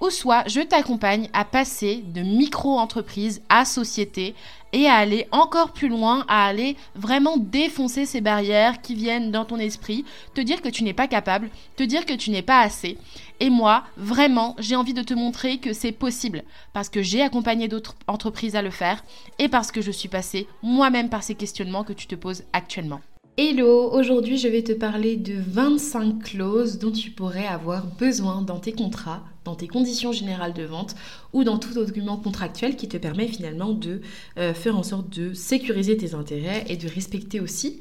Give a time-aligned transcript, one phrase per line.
[0.00, 4.34] ou soit je t'accompagne à passer de micro-entreprise à société
[4.72, 9.44] et à aller encore plus loin, à aller vraiment défoncer ces barrières qui viennent dans
[9.44, 12.60] ton esprit, te dire que tu n'es pas capable, te dire que tu n'es pas
[12.60, 12.98] assez.
[13.40, 17.68] Et moi, vraiment, j'ai envie de te montrer que c'est possible parce que j'ai accompagné
[17.68, 19.02] d'autres entreprises à le faire
[19.38, 23.00] et parce que je suis passée moi-même par ces questionnements que tu te poses actuellement.
[23.38, 28.58] Hello, aujourd'hui je vais te parler de 25 clauses dont tu pourrais avoir besoin dans
[28.58, 30.94] tes contrats, dans tes conditions générales de vente
[31.32, 34.02] ou dans tout document contractuel qui te permet finalement de
[34.38, 37.80] euh, faire en sorte de sécuriser tes intérêts et de respecter aussi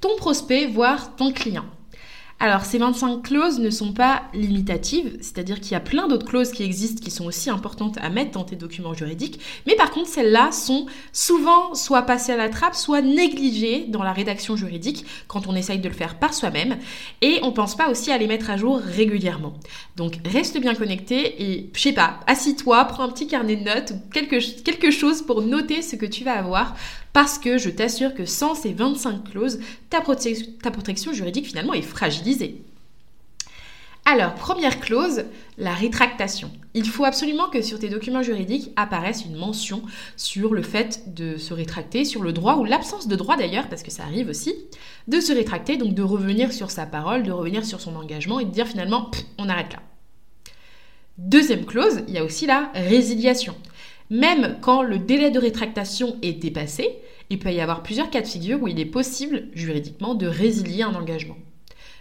[0.00, 1.64] ton prospect, voire ton client.
[2.40, 6.52] Alors, ces 25 clauses ne sont pas limitatives, c'est-à-dire qu'il y a plein d'autres clauses
[6.52, 10.08] qui existent qui sont aussi importantes à mettre dans tes documents juridiques, mais par contre,
[10.08, 15.48] celles-là sont souvent soit passées à la trappe, soit négligées dans la rédaction juridique quand
[15.48, 16.78] on essaye de le faire par soi-même,
[17.22, 19.54] et on pense pas aussi à les mettre à jour régulièrement.
[19.96, 23.90] Donc, reste bien connecté et, je sais pas, assis-toi, prends un petit carnet de notes
[23.90, 26.76] ou quelque, quelque chose pour noter ce que tu vas avoir
[27.18, 29.58] parce que je t'assure que sans ces 25 clauses,
[29.90, 32.62] ta, protection juridique finalement est fragilisée.
[34.04, 35.24] Alors, première clause,
[35.56, 36.48] la rétractation.
[36.74, 39.82] Il faut absolument que sur tes documents juridiques apparaisse une mention
[40.16, 43.82] sur le fait de se rétracter, sur le droit ou l'absence de droit d'ailleurs, parce
[43.82, 44.54] que ça arrive aussi,
[45.08, 48.44] de se rétracter, donc de revenir sur sa parole, de revenir sur son engagement et
[48.44, 49.82] de dire finalement, on arrête là.
[51.18, 53.56] Deuxième clause, il y a aussi la résiliation.
[54.08, 57.00] Même quand le délai de rétractation est dépassé,
[57.30, 60.82] il peut y avoir plusieurs cas de figure où il est possible juridiquement de résilier
[60.82, 61.36] un engagement.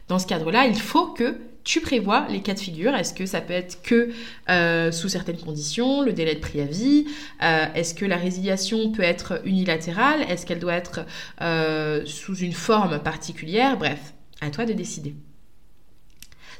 [0.07, 2.95] Dans ce cadre-là, il faut que tu prévois les cas de figure.
[2.95, 4.09] Est-ce que ça peut être que
[4.49, 7.07] euh, sous certaines conditions, le délai de préavis
[7.43, 11.01] euh, Est-ce que la résiliation peut être unilatérale Est-ce qu'elle doit être
[11.41, 13.77] euh, sous une forme particulière?
[13.77, 15.13] Bref, à toi de décider.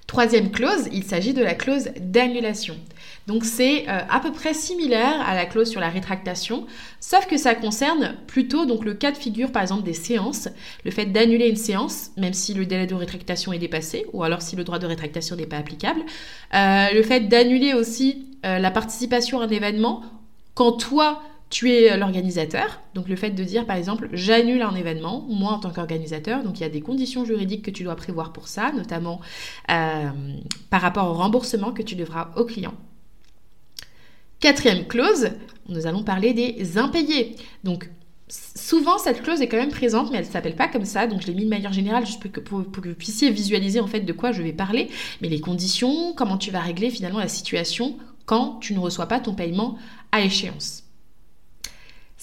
[0.07, 2.77] Troisième clause, il s'agit de la clause d'annulation.
[3.27, 6.65] Donc c'est euh, à peu près similaire à la clause sur la rétractation,
[7.01, 10.47] sauf que ça concerne plutôt le cas de figure par exemple des séances,
[10.85, 14.41] le fait d'annuler une séance même si le délai de rétractation est dépassé ou alors
[14.41, 15.99] si le droit de rétractation n'est pas applicable,
[16.55, 20.03] euh, le fait d'annuler aussi euh, la participation à un événement
[20.53, 25.25] quand toi tu es l'organisateur, donc le fait de dire par exemple j'annule un événement,
[25.29, 28.33] moi en tant qu'organisateur, donc il y a des conditions juridiques que tu dois prévoir
[28.33, 29.21] pour ça, notamment
[29.67, 32.73] par rapport au remboursement que tu devras au client.
[34.39, 35.29] Quatrième clause,
[35.67, 37.37] nous allons parler des impayés.
[37.63, 37.89] Donc
[38.29, 41.21] souvent cette clause est quand même présente, mais elle ne s'appelle pas comme ça, donc
[41.21, 43.87] je l'ai mis de manière générale juste pour que, pour, que, vous puissiez visualiser en
[43.87, 44.89] fait de quoi je vais parler,
[45.21, 49.19] mais les conditions, comment tu vas régler finalement la situation quand tu ne reçois pas
[49.19, 49.77] ton paiement
[50.11, 50.83] à échéance.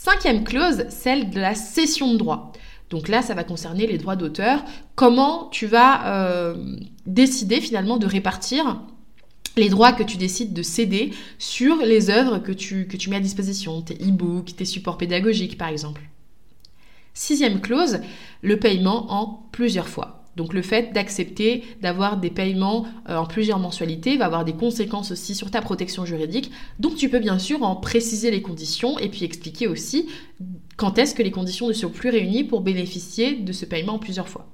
[0.05, 2.53] Cinquième clause, celle de la cession de droit.
[2.91, 4.63] Donc là, ça va concerner les droits d'auteur.
[4.97, 6.77] Comment tu vas euh,
[7.07, 8.83] décider finalement de répartir
[9.57, 13.17] les droits que tu décides de céder sur les œuvres que tu, que tu mets
[13.17, 16.03] à disposition, tes e-books, tes supports pédagogiques par exemple?
[17.15, 18.01] Sixième clause,
[18.43, 20.24] le paiement en plusieurs fois.
[20.37, 25.13] Donc le fait d'accepter d'avoir des paiements euh, en plusieurs mensualités va avoir des conséquences
[25.13, 26.51] aussi sur ta protection juridique.
[26.79, 30.09] Donc tu peux bien sûr en préciser les conditions et puis expliquer aussi
[30.77, 33.99] quand est-ce que les conditions ne sont plus réunies pour bénéficier de ce paiement en
[33.99, 34.49] plusieurs fois.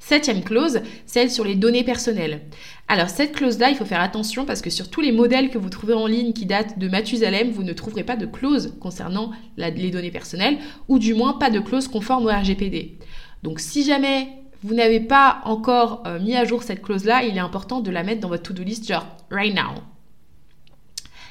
[0.00, 2.42] Septième clause, celle sur les données personnelles.
[2.86, 5.70] Alors cette clause-là, il faut faire attention parce que sur tous les modèles que vous
[5.70, 9.90] trouvez en ligne qui datent de Mathusalem, vous ne trouverez pas de clause concernant les
[9.90, 12.96] données personnelles ou du moins pas de clause conforme au RGPD.
[13.42, 14.28] Donc si jamais
[14.62, 18.02] vous n'avez pas encore euh, mis à jour cette clause-là, il est important de la
[18.02, 19.82] mettre dans votre to-do list genre right now.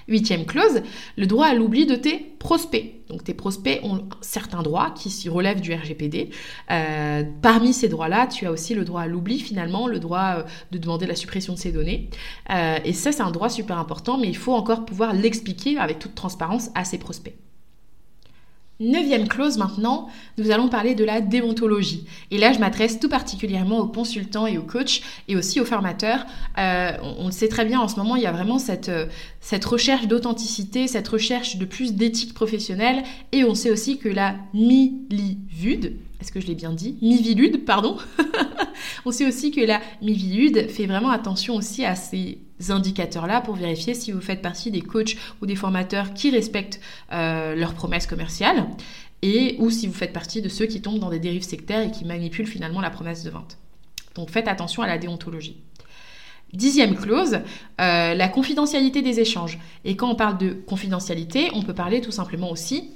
[0.07, 0.83] Huitième clause,
[1.17, 2.93] le droit à l'oubli de tes prospects.
[3.09, 6.29] Donc tes prospects ont certains droits qui s'y relèvent du RGPD.
[6.71, 10.43] Euh, parmi ces droits-là, tu as aussi le droit à l'oubli finalement, le droit euh,
[10.71, 12.09] de demander la suppression de ces données.
[12.85, 16.15] Et ça, c'est un droit super important, mais il faut encore pouvoir l'expliquer avec toute
[16.15, 17.35] transparence à ses prospects.
[18.79, 20.07] Neuvième clause maintenant,
[20.37, 22.05] nous allons parler de la déontologie.
[22.29, 26.27] Et là, je m'adresse tout particulièrement aux consultants et aux coachs et aussi aux formateurs.
[26.59, 29.07] Euh, on, le sait très bien, en ce moment, il y a vraiment cette, euh,
[29.41, 33.03] cette recherche d'authenticité, cette recherche de plus d'éthique professionnelle.
[33.31, 36.97] Et on sait aussi que la milivude, est-ce que je l'ai bien dit?
[37.01, 37.97] Mivilude, pardon.
[39.05, 42.37] on sait aussi que la mivilude fait vraiment attention aussi à ces
[42.69, 46.79] indicateurs-là pour vérifier si vous faites partie des coachs ou des formateurs qui respectent
[47.11, 48.67] euh, leurs promesses commerciales
[49.21, 51.91] et ou si vous faites partie de ceux qui tombent dans des dérives sectaires et
[51.91, 53.57] qui manipulent finalement la promesse de vente.
[54.15, 55.57] Donc faites attention à la déontologie.
[56.53, 57.39] Dixième clause,
[57.81, 59.59] euh, la confidentialité des échanges.
[59.83, 62.91] Et quand on parle de confidentialité, on peut parler tout simplement aussi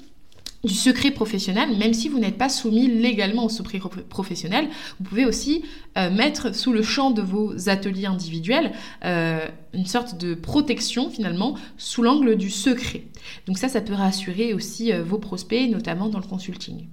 [0.64, 3.80] du secret professionnel, même si vous n'êtes pas soumis légalement au secret
[4.10, 4.68] professionnel,
[5.00, 5.64] vous pouvez aussi
[5.98, 8.72] euh, mettre sous le champ de vos ateliers individuels
[9.06, 13.04] euh, une sorte de protection finalement sous l'angle du secret.
[13.48, 16.86] Donc ça, ça peut rassurer aussi vos prospects, notamment dans le consulting.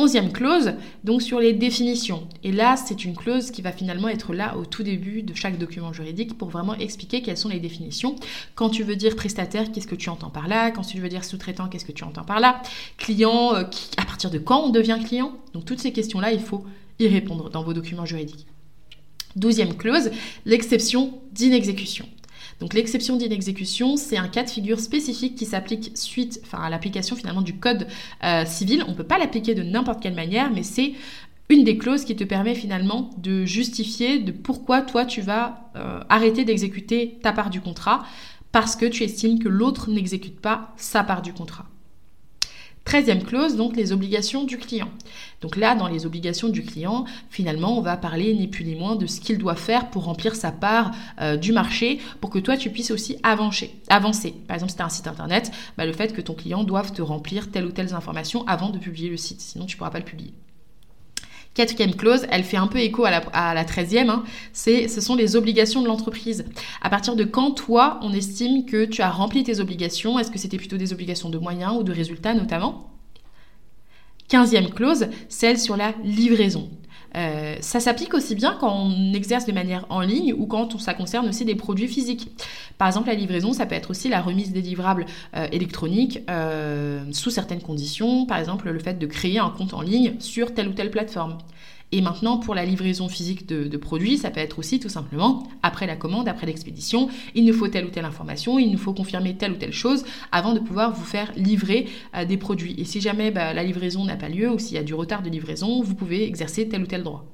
[0.00, 0.72] Onzième clause,
[1.04, 2.26] donc sur les définitions.
[2.42, 5.58] Et là, c'est une clause qui va finalement être là au tout début de chaque
[5.58, 8.16] document juridique pour vraiment expliquer quelles sont les définitions.
[8.54, 10.70] Quand tu veux dire prestataire, qu'est-ce que tu entends par là?
[10.70, 12.62] Quand tu veux dire sous-traitant, qu'est-ce que tu entends par là?
[12.96, 13.64] Client, euh,
[13.98, 15.32] à partir de quand on devient client?
[15.52, 16.64] Donc toutes ces questions-là, il faut
[16.98, 18.46] y répondre dans vos documents juridiques.
[19.36, 20.10] Douzième clause,
[20.46, 22.08] l'exception d'inexécution.
[22.60, 27.16] Donc l'exception d'inexécution, c'est un cas de figure spécifique qui s'applique suite, enfin à l'application
[27.16, 27.86] finalement du code
[28.22, 28.84] euh, civil.
[28.86, 30.92] On ne peut pas l'appliquer de n'importe quelle manière, mais c'est
[31.48, 36.00] une des clauses qui te permet finalement de justifier de pourquoi toi tu vas euh,
[36.08, 38.04] arrêter d'exécuter ta part du contrat
[38.52, 41.66] parce que tu estimes que l'autre n'exécute pas sa part du contrat.
[42.90, 44.88] Treizième clause, donc les obligations du client.
[45.42, 48.96] Donc là, dans les obligations du client, finalement, on va parler ni plus ni moins
[48.96, 50.90] de ce qu'il doit faire pour remplir sa part
[51.20, 53.70] euh, du marché, pour que toi, tu puisses aussi avancer.
[53.88, 54.34] avancer.
[54.48, 56.90] Par exemple, si tu as un site internet, bah, le fait que ton client doive
[56.90, 59.90] te remplir telle ou telle information avant de publier le site, sinon tu ne pourras
[59.90, 60.34] pas le publier.
[61.60, 64.24] Quatrième clause, elle fait un peu écho à la, treizième, hein,
[64.54, 66.46] ce sont les obligations de l'entreprise.
[66.80, 70.18] À partir de quand, toi, on estime que tu as rempli tes obligations?
[70.18, 72.88] Est-ce que c'était plutôt des obligations de moyens ou de résultats notamment?
[74.28, 76.70] Quinzième clause, celle sur la livraison.
[77.16, 80.94] Euh, ça s'applique aussi bien quand on exerce de manière en ligne ou quand ça
[80.94, 82.28] concerne aussi des produits physiques.
[82.78, 87.04] Par exemple, la livraison, ça peut être aussi la remise des livrables euh, électroniques euh,
[87.12, 90.68] sous certaines conditions, par exemple le fait de créer un compte en ligne sur telle
[90.68, 91.38] ou telle plateforme.
[91.92, 95.86] Et maintenant, pour la livraison physique de, produits, ça peut être aussi tout simplement, après
[95.86, 99.36] la commande, après l'expédition, il nous faut telle ou telle information, il nous faut confirmer
[99.36, 102.74] telle ou telle chose avant de pouvoir vous faire livrer euh, des produits.
[102.78, 105.22] Et si jamais bah, la livraison n'a pas lieu ou s'il y a du retard
[105.22, 107.24] de livraison, vous pouvez exercer tel ou tel droit.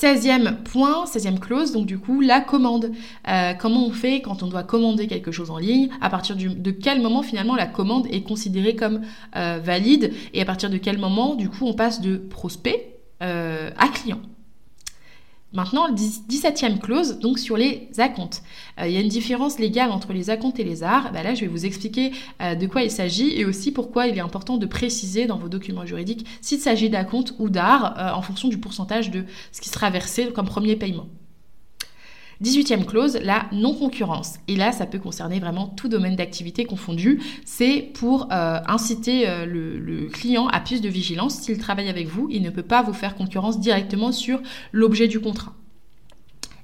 [0.00, 2.92] 16e point, 16e clause, donc du coup, la commande.
[3.28, 5.90] Euh, comment on fait quand on doit commander quelque chose en ligne?
[6.00, 9.02] À partir de quel moment finalement la commande est considérée comme
[9.36, 10.12] euh, valide?
[10.34, 14.20] Et à partir de quel moment, du coup, on passe de prospect euh, à client?
[15.52, 18.42] Maintenant, 17e clause, donc sur les acomptes.
[18.80, 21.12] Euh, il y a une différence légale entre les acomptes et les arts.
[21.12, 24.16] Bah là, je vais vous expliquer euh, de quoi il s'agit et aussi pourquoi il
[24.16, 28.22] est important de préciser dans vos documents juridiques s'il s'agit d'acompte ou d'art euh, en
[28.22, 31.06] fonction du pourcentage de ce qui sera versé comme premier paiement.
[32.42, 34.34] 18e clause, la non-concurrence.
[34.48, 37.20] Et là, ça peut concerner vraiment tout domaine d'activité confondu.
[37.44, 41.36] C'est pour euh, inciter euh, le, client à plus de vigilance.
[41.36, 44.40] S'il travaille avec vous, il ne peut pas vous faire concurrence directement sur
[44.72, 45.52] l'objet du contrat.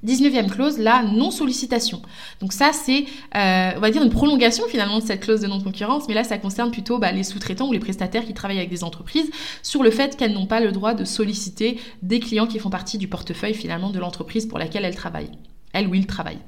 [0.07, 2.03] 19e clause, la non-sollicitation.
[2.41, 3.05] Donc ça, c'est,
[3.35, 6.39] euh, on va dire, une prolongation finalement de cette clause de non-concurrence, mais là, ça
[6.39, 9.31] concerne plutôt bah, les sous-traitants ou les prestataires qui travaillent avec des entreprises
[9.63, 12.99] sur le fait qu'elles n'ont pas le droit de solliciter des clients qui font partie
[12.99, 15.33] du portefeuille finalement de l'entreprise pour laquelle elles travaillent
[15.73, 16.39] elle ou il travaille.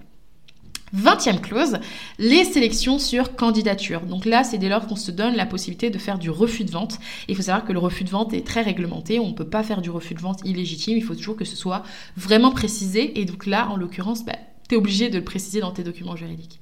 [0.97, 1.79] 20e clause,
[2.19, 4.01] les sélections sur candidature.
[4.03, 6.71] Donc là, c'est dès lors qu'on se donne la possibilité de faire du refus de
[6.71, 6.99] vente.
[7.29, 9.21] Il faut savoir que le refus de vente est très réglementé.
[9.21, 10.97] On ne peut pas faire du refus de vente illégitime.
[10.97, 11.85] Il faut toujours que ce soit
[12.17, 13.21] vraiment précisé.
[13.21, 14.37] Et donc là, en l'occurrence, bah,
[14.69, 16.61] tu es obligé de le préciser dans tes documents juridiques.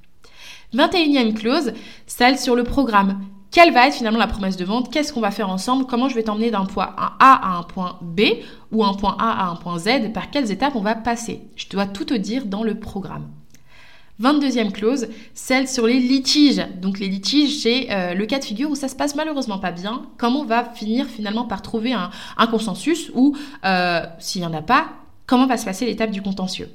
[0.74, 1.72] 21e clause,
[2.06, 5.30] celle sur le programme quelle va être finalement la promesse de vente, qu'est-ce qu'on va
[5.30, 8.20] faire ensemble, comment je vais t'emmener d'un point A à un point B
[8.72, 11.40] ou un point A à un point Z, par quelles étapes on va passer?
[11.56, 13.28] Je dois tout te dire dans le programme.
[14.20, 16.66] 22e clause, celle sur les litiges.
[16.80, 19.70] Donc les litiges, c'est euh, le cas de figure où ça se passe malheureusement pas
[19.70, 20.02] bien.
[20.16, 22.10] Comment on va finir finalement par trouver un,
[22.48, 24.88] consensus ou euh, s'il n'y en a pas,
[25.26, 26.68] comment va se passer l'étape du contentieux?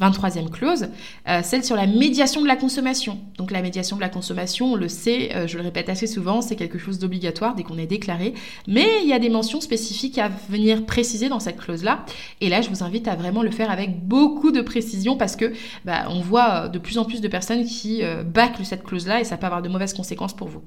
[0.00, 0.88] 23e clause,
[1.28, 3.18] euh, celle sur la médiation de la consommation.
[3.36, 6.40] Donc la médiation de la consommation, on le sait, euh, je le répète assez souvent,
[6.40, 8.34] c'est quelque chose d'obligatoire dès qu'on est déclaré,
[8.66, 12.04] mais il y a des mentions spécifiques à venir préciser dans cette clause-là.
[12.40, 15.52] Et là, je vous invite à vraiment le faire avec beaucoup de précision parce que
[15.84, 19.24] bah, on voit de plus en plus de personnes qui euh, bâclent cette clause-là et
[19.24, 20.62] ça peut avoir de mauvaises conséquences pour vous.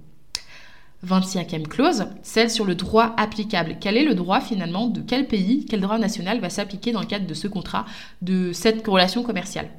[1.06, 3.78] 25e clause, celle sur le droit applicable.
[3.80, 7.06] Quel est le droit finalement de quel pays, quel droit national va s'appliquer dans le
[7.06, 7.86] cadre de ce contrat,
[8.22, 9.70] de cette relation commerciale?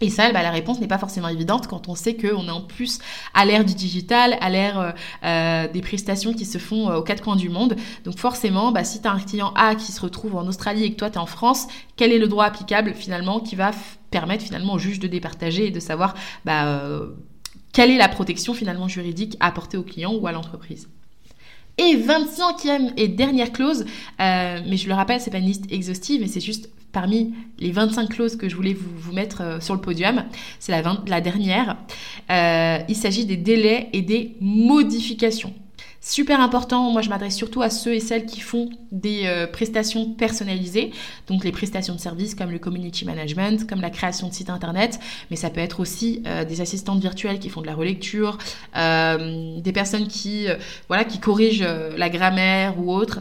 [0.00, 2.60] Et ça, bah, la réponse n'est pas forcément évidente quand on sait qu'on est en
[2.60, 2.98] plus
[3.32, 4.90] à l'ère du digital, à l'ère euh,
[5.24, 7.76] euh, des prestations qui se font euh, aux quatre coins du monde.
[8.04, 10.92] Donc forcément, bah, si tu as un client A qui se retrouve en Australie et
[10.92, 13.70] que toi tu es en France, quel est le droit applicable finalement qui va
[14.10, 16.80] permettre finalement au juge de départager et de savoir bah,
[17.74, 20.88] quelle est la protection finalement juridique à apporter au client ou à l'entreprise?
[21.76, 23.84] Et 25e et dernière clause,
[24.18, 28.08] mais je le rappelle, c'est pas une liste exhaustive, mais c'est juste parmi les 25
[28.08, 30.24] clauses que je voulais vous, mettre euh, sur le podium.
[30.60, 31.76] C'est la, la, dernière.
[32.30, 35.52] Euh, il s'agit des délais et des modifications.
[36.06, 40.12] Super important, moi je m'adresse surtout à ceux et celles qui font des euh, prestations
[40.12, 40.90] personnalisées,
[41.28, 45.00] donc les prestations de services comme le community management, comme la création de sites internet,
[45.30, 48.36] mais ça peut être aussi des assistantes virtuelles qui font de la relecture,
[48.74, 50.46] des personnes qui,
[50.88, 51.64] voilà, qui corrigent
[51.96, 53.20] la grammaire ou autre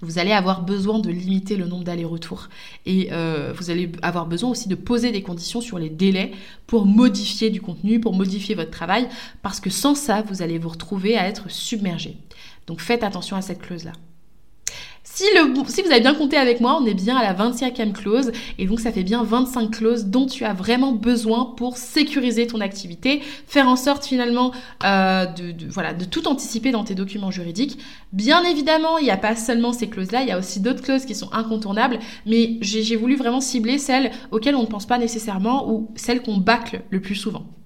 [0.00, 2.48] vous allez avoir besoin de limiter le nombre d'allers-retours.
[2.86, 6.32] Et euh, vous allez avoir besoin aussi de poser des conditions sur les délais
[6.66, 9.08] pour modifier du contenu, pour modifier votre travail,
[9.42, 12.16] parce que sans ça, vous allez vous retrouver à être submergé.
[12.66, 13.92] Donc faites attention à cette clause-là.
[15.18, 18.66] Si, vous avez bien compté avec moi, on est bien à la 25e clause et
[18.66, 23.20] donc ça fait bien 25 clauses dont tu as vraiment besoin pour sécuriser ton activité,
[23.48, 24.52] faire en sorte finalement
[24.84, 27.80] euh, de, voilà, de tout anticiper dans tes documents juridiques.
[28.12, 31.04] Bien évidemment, il n'y a pas seulement ces clauses-là, il y a aussi d'autres clauses
[31.04, 35.68] qui sont incontournables, mais j'ai voulu vraiment cibler celles auxquelles on ne pense pas nécessairement
[35.68, 37.57] ou celles qu'on bâcle le plus souvent.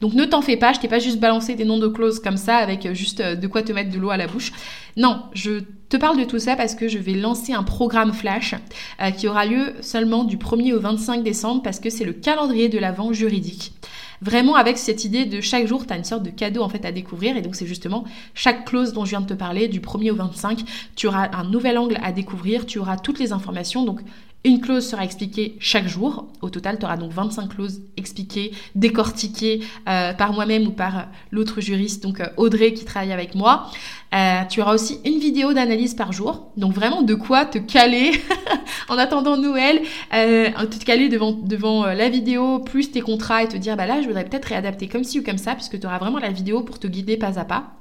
[0.00, 2.36] Donc ne t'en fais pas, je t'ai pas juste balancé des noms de clauses comme
[2.36, 4.52] ça avec euh, juste euh, de quoi te mettre de l'eau à la bouche.
[4.96, 8.54] Non, je te parle de tout ça parce que je vais lancer un programme flash
[9.00, 12.68] euh, qui aura lieu seulement du 1er au 25 décembre parce que c'est le calendrier
[12.68, 13.72] de l'avant juridique.
[14.20, 16.84] Vraiment avec cette idée de chaque jour, tu as une sorte de cadeau en fait
[16.84, 19.80] à découvrir et donc c'est justement chaque clause dont je viens de te parler du
[19.80, 20.64] 1er au 25,
[20.96, 24.00] tu auras un nouvel angle à découvrir, tu auras toutes les informations donc
[24.44, 26.28] une clause sera expliquée chaque jour.
[26.42, 31.02] Au total, tu auras donc 25 clauses expliquées, décortiquées euh, par moi-même ou par euh,
[31.32, 33.70] l'autre juriste, donc euh, Audrey qui travaille avec moi.
[34.48, 36.52] tu auras aussi une vidéo d'analyse par jour.
[36.56, 38.12] Donc vraiment de quoi te caler
[38.88, 43.76] en attendant Noël, te caler devant, devant la vidéo, plus tes contrats et te dire,
[43.76, 46.18] bah là, je voudrais peut-être réadapter comme ci ou comme ça, puisque tu auras vraiment
[46.18, 47.72] la vidéo pour te guider pas à pas.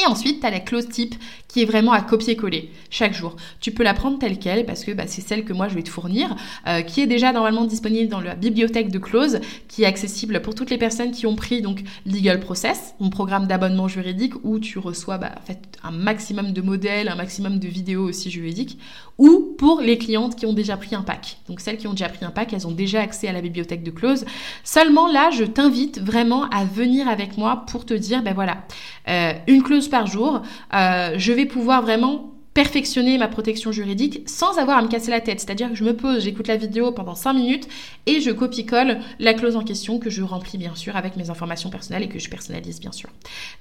[0.00, 1.14] Et ensuite, tu as la clause type
[1.48, 3.34] qui est vraiment à copier-coller chaque jour.
[3.60, 5.82] Tu peux la prendre telle qu'elle parce que bah, c'est celle que moi je vais
[5.82, 6.36] te fournir,
[6.68, 10.54] euh, qui est déjà normalement disponible dans la bibliothèque de clauses, qui est accessible pour
[10.54, 14.78] toutes les personnes qui ont pris donc Legal Process, mon programme d'abonnement juridique où tu
[14.78, 18.78] reçois bah, en fait, un maximum de modèles, un maximum de vidéos aussi juridiques,
[19.18, 21.38] ou pour les clientes qui ont déjà pris un pack.
[21.48, 23.82] Donc celles qui ont déjà pris un pack, elles ont déjà accès à la bibliothèque
[23.82, 24.24] de clauses.
[24.62, 28.64] Seulement là, je t'invite vraiment à venir avec moi pour te dire, ben voilà,
[29.08, 30.42] euh, une clause par jour,
[30.74, 35.20] euh, je vais pouvoir vraiment perfectionner ma protection juridique sans avoir à me casser la
[35.20, 35.40] tête.
[35.40, 37.68] C'est-à-dire que je me pose, j'écoute la vidéo pendant 5 minutes
[38.06, 41.70] et je copie-colle la clause en question que je remplis bien sûr avec mes informations
[41.70, 43.08] personnelles et que je personnalise bien sûr.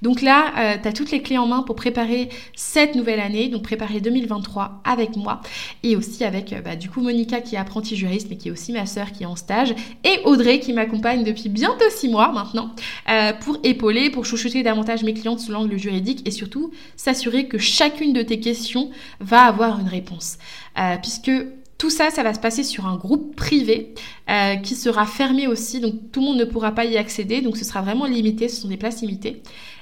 [0.01, 3.49] Donc là, euh, tu as toutes les clés en main pour préparer cette nouvelle année,
[3.49, 5.41] donc préparer 2023 avec moi
[5.83, 8.51] et aussi avec euh, bah, du coup Monica qui est apprentie juriste mais qui est
[8.51, 12.31] aussi ma sœur qui est en stage et Audrey qui m'accompagne depuis bientôt 6 mois
[12.31, 12.71] maintenant
[13.09, 17.59] euh, pour épauler, pour chouchouter davantage mes clientes sous l'angle juridique et surtout s'assurer que
[17.59, 18.78] chacune de tes questions
[19.19, 20.37] va avoir une réponse.
[20.77, 21.31] Euh, puisque
[21.79, 23.93] tout ça, ça va se passer sur un groupe privé
[24.29, 27.55] euh, qui sera fermé aussi, donc tout le monde ne pourra pas y accéder, donc
[27.55, 29.41] ce sera vraiment limité, ce sont des places limitées.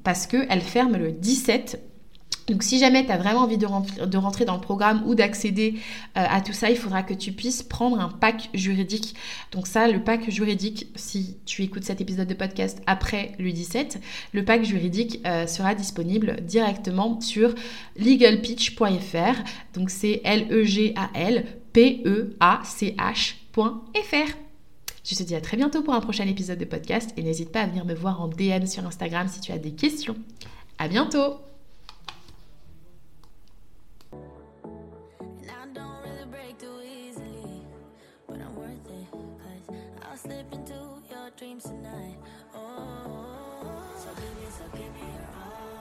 [0.03, 1.81] parce qu'elles ferment le 17
[2.47, 3.65] Donc si jamais tu as vraiment envie de,
[4.17, 5.75] rentrer dans le programme ou d'accéder
[6.17, 9.15] euh, à tout ça, il faudra que tu puisses prendre un pack juridique.
[9.51, 13.99] Donc ça, le pack juridique, si tu écoutes cet épisode de podcast après le 17,
[14.33, 17.53] le pack juridique euh, sera disponible directement sur
[17.97, 19.43] legalpitch.fr.
[19.73, 23.27] Donc c'est L-E-G-A-L P-E-A-C-H.fr.
[25.03, 27.61] Je te dis à très bientôt pour un prochain épisode de podcast et n'hésite pas
[27.61, 30.15] à venir me voir en DM sur Instagram si tu as des questions.
[30.79, 31.35] À bientôt!
[41.37, 42.15] Dreams tonight.